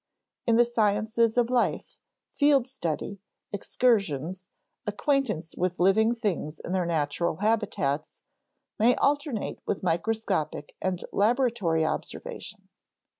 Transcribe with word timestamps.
In 0.47 0.55
the 0.55 0.65
sciences 0.65 1.37
of 1.37 1.51
life, 1.51 1.95
field 2.31 2.65
study, 2.67 3.21
excursions, 3.53 4.49
acquaintance 4.87 5.53
with 5.55 5.79
living 5.79 6.15
things 6.15 6.59
in 6.59 6.71
their 6.71 6.87
natural 6.87 7.35
habitats, 7.35 8.23
may 8.79 8.95
alternate 8.95 9.59
with 9.67 9.83
microscopic 9.83 10.75
and 10.81 11.03
laboratory 11.13 11.85
observation. 11.85 12.67